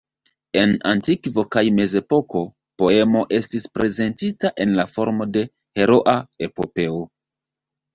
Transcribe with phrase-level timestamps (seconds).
[0.61, 2.43] En antikvo kaj mezepoko
[2.83, 5.49] poemo estis prezentita en la formo de
[5.83, 6.21] heroa
[6.53, 7.03] epopeo.